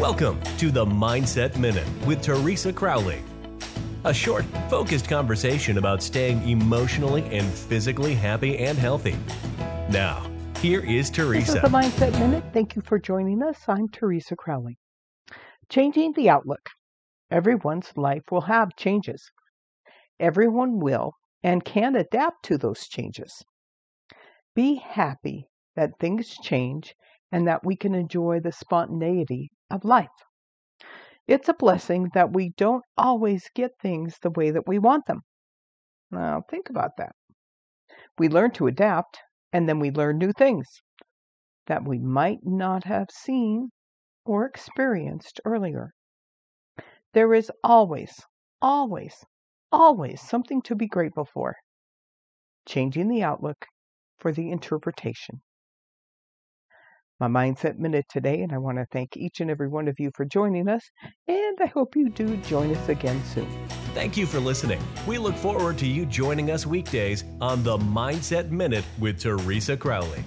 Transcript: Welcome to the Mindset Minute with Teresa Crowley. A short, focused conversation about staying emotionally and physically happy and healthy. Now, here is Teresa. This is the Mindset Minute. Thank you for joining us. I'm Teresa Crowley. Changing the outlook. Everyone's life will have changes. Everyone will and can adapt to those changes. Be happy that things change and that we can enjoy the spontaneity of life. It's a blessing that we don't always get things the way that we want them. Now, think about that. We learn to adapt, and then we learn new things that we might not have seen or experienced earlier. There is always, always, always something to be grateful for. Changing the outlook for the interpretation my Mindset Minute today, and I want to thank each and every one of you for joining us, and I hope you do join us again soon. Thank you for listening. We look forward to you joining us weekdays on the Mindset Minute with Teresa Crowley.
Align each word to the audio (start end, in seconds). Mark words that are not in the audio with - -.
Welcome 0.00 0.40
to 0.56 0.70
the 0.70 0.86
Mindset 0.86 1.58
Minute 1.58 1.86
with 2.06 2.22
Teresa 2.22 2.72
Crowley. 2.72 3.22
A 4.04 4.14
short, 4.14 4.46
focused 4.70 5.06
conversation 5.10 5.76
about 5.76 6.02
staying 6.02 6.48
emotionally 6.48 7.22
and 7.24 7.46
physically 7.46 8.14
happy 8.14 8.56
and 8.56 8.78
healthy. 8.78 9.14
Now, 9.90 10.26
here 10.60 10.80
is 10.80 11.10
Teresa. 11.10 11.52
This 11.52 11.56
is 11.56 11.60
the 11.60 11.68
Mindset 11.68 12.18
Minute. 12.18 12.42
Thank 12.54 12.76
you 12.76 12.82
for 12.82 12.98
joining 12.98 13.42
us. 13.42 13.58
I'm 13.68 13.88
Teresa 13.88 14.36
Crowley. 14.36 14.78
Changing 15.68 16.14
the 16.14 16.30
outlook. 16.30 16.70
Everyone's 17.30 17.92
life 17.94 18.22
will 18.30 18.40
have 18.40 18.74
changes. 18.76 19.30
Everyone 20.18 20.80
will 20.80 21.12
and 21.42 21.62
can 21.62 21.94
adapt 21.94 22.46
to 22.46 22.56
those 22.56 22.88
changes. 22.88 23.44
Be 24.54 24.76
happy 24.76 25.50
that 25.76 25.98
things 26.00 26.38
change 26.42 26.94
and 27.32 27.46
that 27.46 27.64
we 27.64 27.76
can 27.76 27.94
enjoy 27.94 28.40
the 28.40 28.52
spontaneity 28.52 29.50
of 29.70 29.84
life. 29.84 30.08
It's 31.26 31.48
a 31.48 31.54
blessing 31.54 32.10
that 32.14 32.32
we 32.32 32.50
don't 32.56 32.84
always 32.96 33.48
get 33.54 33.78
things 33.80 34.18
the 34.20 34.30
way 34.30 34.50
that 34.50 34.66
we 34.66 34.78
want 34.78 35.06
them. 35.06 35.20
Now, 36.10 36.42
think 36.50 36.70
about 36.70 36.96
that. 36.96 37.14
We 38.18 38.28
learn 38.28 38.50
to 38.52 38.66
adapt, 38.66 39.18
and 39.52 39.68
then 39.68 39.78
we 39.78 39.90
learn 39.90 40.18
new 40.18 40.32
things 40.32 40.66
that 41.66 41.86
we 41.86 41.98
might 41.98 42.40
not 42.42 42.84
have 42.84 43.10
seen 43.10 43.70
or 44.24 44.44
experienced 44.44 45.40
earlier. 45.44 45.92
There 47.12 47.32
is 47.32 47.50
always, 47.62 48.12
always, 48.60 49.24
always 49.70 50.20
something 50.20 50.62
to 50.62 50.74
be 50.74 50.88
grateful 50.88 51.26
for. 51.32 51.54
Changing 52.66 53.08
the 53.08 53.22
outlook 53.22 53.66
for 54.18 54.32
the 54.32 54.50
interpretation 54.50 55.42
my 57.20 57.28
Mindset 57.28 57.78
Minute 57.78 58.06
today, 58.08 58.40
and 58.40 58.52
I 58.52 58.58
want 58.58 58.78
to 58.78 58.86
thank 58.90 59.16
each 59.16 59.40
and 59.40 59.50
every 59.50 59.68
one 59.68 59.88
of 59.88 59.96
you 59.98 60.10
for 60.14 60.24
joining 60.24 60.68
us, 60.68 60.82
and 61.28 61.58
I 61.60 61.66
hope 61.66 61.94
you 61.94 62.08
do 62.08 62.36
join 62.38 62.74
us 62.74 62.88
again 62.88 63.22
soon. 63.24 63.48
Thank 63.94 64.16
you 64.16 64.26
for 64.26 64.40
listening. 64.40 64.80
We 65.06 65.18
look 65.18 65.36
forward 65.36 65.76
to 65.78 65.86
you 65.86 66.06
joining 66.06 66.50
us 66.50 66.66
weekdays 66.66 67.24
on 67.40 67.62
the 67.62 67.76
Mindset 67.78 68.50
Minute 68.50 68.84
with 68.98 69.20
Teresa 69.20 69.76
Crowley. 69.76 70.24